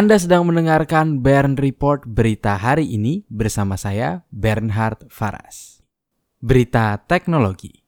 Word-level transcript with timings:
Anda 0.00 0.16
sedang 0.16 0.48
mendengarkan 0.48 1.20
Bern 1.20 1.60
Report 1.60 2.08
berita 2.08 2.56
hari 2.56 2.88
ini 2.88 3.20
bersama 3.28 3.76
saya 3.76 4.24
Bernhard 4.32 5.04
Faras. 5.12 5.84
Berita 6.40 6.96
teknologi. 7.04 7.84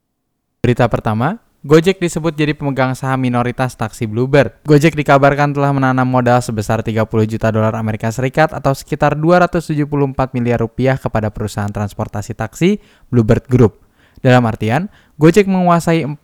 Berita 0.60 0.92
pertama, 0.92 1.40
Gojek 1.64 2.04
disebut 2.04 2.36
jadi 2.36 2.52
pemegang 2.52 2.92
saham 2.92 3.16
minoritas 3.16 3.80
taksi 3.80 4.04
Bluebird. 4.04 4.60
Gojek 4.68 4.92
dikabarkan 4.92 5.56
telah 5.56 5.72
menanam 5.72 6.04
modal 6.04 6.44
sebesar 6.44 6.84
30 6.84 7.00
juta 7.24 7.48
dolar 7.48 7.72
Amerika 7.80 8.12
Serikat 8.12 8.52
atau 8.52 8.76
sekitar 8.76 9.16
274 9.16 10.36
miliar 10.36 10.60
rupiah 10.60 11.00
kepada 11.00 11.32
perusahaan 11.32 11.72
transportasi 11.72 12.36
taksi 12.36 12.76
Bluebird 13.08 13.48
Group. 13.48 13.88
Dalam 14.20 14.44
artian, 14.44 14.92
Gojek 15.16 15.48
menguasai 15.48 16.04
4,3 16.04 16.20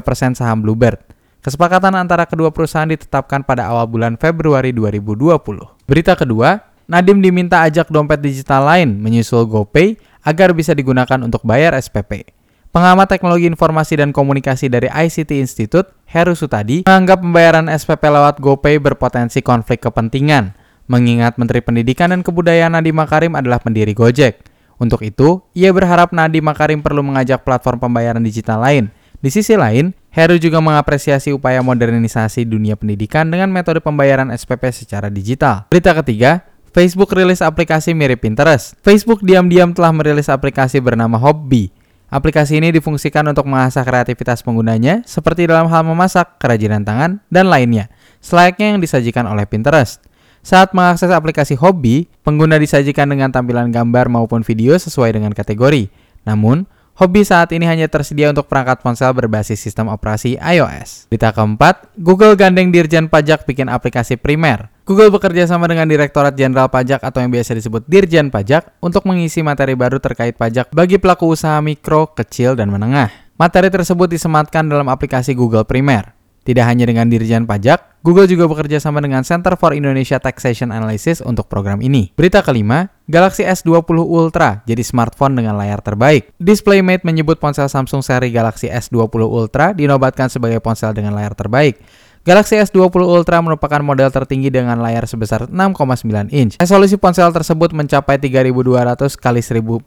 persen 0.00 0.32
saham 0.32 0.64
Bluebird. 0.64 1.17
Kesepakatan 1.38 1.94
antara 1.94 2.26
kedua 2.26 2.50
perusahaan 2.50 2.90
ditetapkan 2.90 3.46
pada 3.46 3.70
awal 3.70 3.86
bulan 3.86 4.18
Februari 4.18 4.74
2020. 4.74 5.38
Berita 5.86 6.18
kedua, 6.18 6.58
Nadim 6.90 7.22
diminta 7.22 7.62
ajak 7.62 7.92
dompet 7.92 8.18
digital 8.18 8.64
lain 8.64 8.98
menyusul 8.98 9.44
GoPay 9.46 10.00
agar 10.26 10.50
bisa 10.56 10.74
digunakan 10.74 11.20
untuk 11.20 11.44
bayar 11.44 11.78
SPP. 11.78 12.34
Pengamat 12.68 13.08
teknologi 13.08 13.48
informasi 13.48 13.96
dan 13.96 14.12
komunikasi 14.12 14.68
dari 14.68 14.92
ICT 14.92 15.40
Institute, 15.40 15.88
Heru 16.10 16.36
Sutadi, 16.36 16.84
menganggap 16.84 17.24
pembayaran 17.24 17.66
SPP 17.70 18.02
lewat 18.02 18.40
GoPay 18.44 18.76
berpotensi 18.82 19.40
konflik 19.40 19.84
kepentingan, 19.84 20.52
mengingat 20.84 21.40
Menteri 21.40 21.64
Pendidikan 21.64 22.12
dan 22.12 22.20
Kebudayaan 22.20 22.76
Nadiem 22.76 22.98
Makarim 22.98 23.32
adalah 23.38 23.62
pendiri 23.62 23.96
Gojek. 23.96 24.44
Untuk 24.76 25.00
itu, 25.00 25.42
ia 25.56 25.72
berharap 25.72 26.12
Nadiem 26.12 26.44
Makarim 26.44 26.84
perlu 26.84 27.00
mengajak 27.00 27.40
platform 27.46 27.88
pembayaran 27.88 28.20
digital 28.20 28.60
lain. 28.60 28.92
Di 29.18 29.32
sisi 29.32 29.58
lain, 29.58 29.96
Heru 30.18 30.34
juga 30.34 30.58
mengapresiasi 30.58 31.30
upaya 31.30 31.62
modernisasi 31.62 32.42
dunia 32.42 32.74
pendidikan 32.74 33.30
dengan 33.30 33.54
metode 33.54 33.78
pembayaran 33.78 34.34
SPP 34.34 34.74
secara 34.74 35.06
digital. 35.06 35.70
Berita 35.70 35.94
ketiga, 35.94 36.42
Facebook 36.74 37.14
rilis 37.14 37.38
aplikasi 37.38 37.94
mirip 37.94 38.26
Pinterest. 38.26 38.74
Facebook 38.82 39.22
diam-diam 39.22 39.70
telah 39.70 39.94
merilis 39.94 40.26
aplikasi 40.26 40.82
bernama 40.82 41.22
Hobby. 41.22 41.70
Aplikasi 42.10 42.58
ini 42.58 42.74
difungsikan 42.74 43.30
untuk 43.30 43.46
mengasah 43.46 43.86
kreativitas 43.86 44.42
penggunanya 44.42 45.06
seperti 45.06 45.46
dalam 45.46 45.70
hal 45.70 45.86
memasak, 45.86 46.42
kerajinan 46.42 46.82
tangan, 46.82 47.22
dan 47.30 47.46
lainnya, 47.46 47.86
selayaknya 48.18 48.74
yang 48.74 48.82
disajikan 48.82 49.22
oleh 49.22 49.46
Pinterest. 49.46 50.02
Saat 50.42 50.74
mengakses 50.74 51.14
aplikasi 51.14 51.54
Hobby, 51.54 52.10
pengguna 52.26 52.58
disajikan 52.58 53.06
dengan 53.06 53.30
tampilan 53.30 53.70
gambar 53.70 54.10
maupun 54.10 54.42
video 54.42 54.74
sesuai 54.74 55.14
dengan 55.14 55.30
kategori. 55.30 55.86
Namun, 56.26 56.66
Hobi 56.98 57.22
saat 57.22 57.54
ini 57.54 57.62
hanya 57.62 57.86
tersedia 57.86 58.26
untuk 58.26 58.50
perangkat 58.50 58.82
ponsel 58.82 59.14
berbasis 59.14 59.62
sistem 59.62 59.86
operasi 59.86 60.34
iOS. 60.34 61.06
Berita 61.06 61.30
keempat, 61.30 61.94
Google 61.94 62.34
gandeng 62.34 62.74
Dirjen 62.74 63.06
Pajak 63.06 63.46
bikin 63.46 63.70
aplikasi 63.70 64.18
primer. 64.18 64.66
Google 64.82 65.14
bekerja 65.14 65.46
sama 65.46 65.70
dengan 65.70 65.86
Direktorat 65.86 66.34
Jenderal 66.34 66.66
Pajak 66.66 67.06
atau 67.06 67.22
yang 67.22 67.30
biasa 67.30 67.54
disebut 67.54 67.86
Dirjen 67.86 68.34
Pajak 68.34 68.82
untuk 68.82 69.06
mengisi 69.06 69.46
materi 69.46 69.78
baru 69.78 70.02
terkait 70.02 70.34
pajak 70.34 70.74
bagi 70.74 70.98
pelaku 70.98 71.38
usaha 71.38 71.62
mikro, 71.62 72.10
kecil, 72.18 72.58
dan 72.58 72.66
menengah. 72.66 73.14
Materi 73.38 73.70
tersebut 73.70 74.10
disematkan 74.10 74.66
dalam 74.66 74.90
aplikasi 74.90 75.38
Google 75.38 75.62
Primer. 75.62 76.17
Tidak 76.48 76.64
hanya 76.64 76.88
dengan 76.88 77.12
Dirjen 77.12 77.44
Pajak, 77.44 78.00
Google 78.00 78.24
juga 78.24 78.48
bekerja 78.48 78.80
sama 78.80 79.04
dengan 79.04 79.20
Center 79.20 79.52
for 79.60 79.76
Indonesia 79.76 80.16
Taxation 80.16 80.72
Analysis 80.72 81.20
untuk 81.20 81.44
program 81.44 81.84
ini. 81.84 82.08
Berita 82.16 82.40
kelima, 82.40 82.88
Galaxy 83.04 83.44
S20 83.44 83.84
Ultra 84.00 84.64
jadi 84.64 84.80
smartphone 84.80 85.36
dengan 85.36 85.60
layar 85.60 85.84
terbaik. 85.84 86.32
DisplayMate 86.40 87.04
menyebut 87.04 87.36
ponsel 87.36 87.68
Samsung 87.68 88.00
seri 88.00 88.32
Galaxy 88.32 88.72
S20 88.72 89.28
Ultra 89.28 89.76
dinobatkan 89.76 90.32
sebagai 90.32 90.64
ponsel 90.64 90.96
dengan 90.96 91.12
layar 91.12 91.36
terbaik. 91.36 91.84
Galaxy 92.26 92.58
S20 92.58 92.90
Ultra 93.02 93.38
merupakan 93.38 93.82
model 93.82 94.10
tertinggi 94.10 94.50
dengan 94.50 94.78
layar 94.82 95.06
sebesar 95.06 95.46
6,9 95.46 96.32
inch. 96.34 96.58
Resolusi 96.58 96.98
ponsel 96.98 97.30
tersebut 97.30 97.70
mencapai 97.70 98.18
3200 98.18 98.98
x 99.06 99.14
1440 99.20 99.86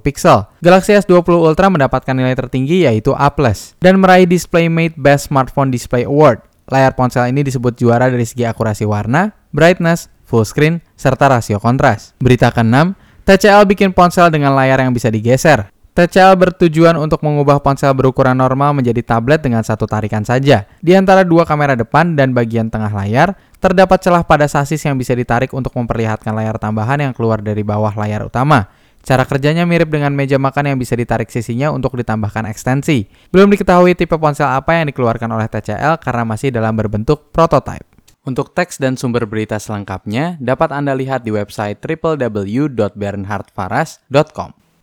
pixel. 0.00 0.48
Galaxy 0.60 0.92
S20 0.96 1.26
Ultra 1.36 1.72
mendapatkan 1.72 2.14
nilai 2.16 2.36
tertinggi 2.36 2.84
yaitu 2.84 3.16
A+, 3.16 3.32
dan 3.80 4.00
meraih 4.00 4.28
DisplayMate 4.28 4.96
Best 5.00 5.32
Smartphone 5.32 5.72
Display 5.72 6.04
Award. 6.04 6.44
Layar 6.66 6.98
ponsel 6.98 7.30
ini 7.30 7.46
disebut 7.46 7.78
juara 7.78 8.10
dari 8.10 8.26
segi 8.26 8.42
akurasi 8.42 8.82
warna, 8.82 9.30
brightness, 9.54 10.10
full 10.26 10.42
screen, 10.42 10.82
serta 10.98 11.30
rasio 11.30 11.62
kontras. 11.62 12.10
Berita 12.18 12.50
ke-6, 12.50 12.98
TCL 13.22 13.62
bikin 13.70 13.94
ponsel 13.94 14.30
dengan 14.34 14.54
layar 14.54 14.82
yang 14.82 14.90
bisa 14.90 15.06
digeser. 15.06 15.70
TCL 15.96 16.36
bertujuan 16.36 16.92
untuk 17.00 17.24
mengubah 17.24 17.64
ponsel 17.64 17.88
berukuran 17.96 18.36
normal 18.36 18.76
menjadi 18.76 19.00
tablet 19.00 19.40
dengan 19.40 19.64
satu 19.64 19.88
tarikan 19.88 20.28
saja. 20.28 20.68
Di 20.84 20.92
antara 20.92 21.24
dua 21.24 21.48
kamera 21.48 21.72
depan 21.72 22.12
dan 22.12 22.36
bagian 22.36 22.68
tengah 22.68 22.92
layar, 22.92 23.32
terdapat 23.64 24.04
celah 24.04 24.20
pada 24.20 24.44
sasis 24.44 24.84
yang 24.84 25.00
bisa 25.00 25.16
ditarik 25.16 25.56
untuk 25.56 25.72
memperlihatkan 25.72 26.36
layar 26.36 26.60
tambahan 26.60 27.00
yang 27.00 27.16
keluar 27.16 27.40
dari 27.40 27.64
bawah 27.64 27.96
layar 27.96 28.28
utama. 28.28 28.68
Cara 29.00 29.24
kerjanya 29.24 29.64
mirip 29.64 29.88
dengan 29.88 30.12
meja 30.12 30.36
makan 30.36 30.76
yang 30.76 30.76
bisa 30.76 31.00
ditarik 31.00 31.32
sisinya 31.32 31.72
untuk 31.72 31.96
ditambahkan 31.96 32.44
ekstensi. 32.52 33.08
Belum 33.32 33.48
diketahui 33.48 33.96
tipe 33.96 34.20
ponsel 34.20 34.52
apa 34.52 34.76
yang 34.76 34.92
dikeluarkan 34.92 35.32
oleh 35.32 35.48
TCL 35.48 35.96
karena 36.04 36.28
masih 36.28 36.52
dalam 36.52 36.76
berbentuk 36.76 37.32
prototype. 37.32 37.88
Untuk 38.28 38.52
teks 38.52 38.84
dan 38.84 39.00
sumber 39.00 39.24
berita 39.24 39.56
selengkapnya 39.56 40.36
dapat 40.44 40.76
Anda 40.76 40.92
lihat 40.92 41.24
di 41.24 41.32
website 41.32 41.80
www.bernhardfaras.com. 41.80 44.65